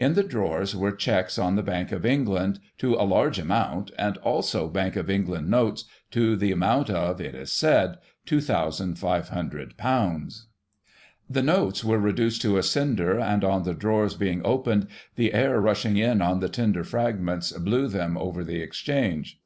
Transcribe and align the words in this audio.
In 0.00 0.14
the 0.14 0.24
drawers 0.24 0.74
were 0.74 0.90
cheques 0.90 1.38
on 1.38 1.54
the 1.54 1.62
Bank 1.62 1.92
of 1.92 2.04
England 2.04 2.58
to 2.78 2.94
a 2.94 3.06
large 3.06 3.38
amount, 3.38 3.92
and 3.96 4.16
also 4.16 4.66
Bank 4.66 4.96
of 4.96 5.08
England 5.08 5.48
notes 5.48 5.84
to 6.10 6.34
the 6.34 6.50
amotmt 6.50 6.90
of, 6.90 7.20
it 7.20 7.36
is 7.36 7.52
said, 7.52 7.98
£2,^60. 8.26 10.42
The 11.30 11.42
notes 11.44 11.84
were 11.84 12.00
reduced 12.00 12.42
to 12.42 12.58
a 12.58 12.62
cinder, 12.64 13.20
and, 13.20 13.44
on 13.44 13.62
the 13.62 13.72
drawers 13.72 14.16
being 14.16 14.42
opened, 14.44 14.88
the 15.14 15.32
air 15.32 15.60
rushing 15.60 15.96
in 15.96 16.20
on 16.20 16.40
the 16.40 16.48
tender 16.48 16.82
fragments 16.82 17.52
blew 17.52 17.86
them 17.86 18.16
over 18.18 18.42
the 18.42 18.60
Exchange. 18.60 19.38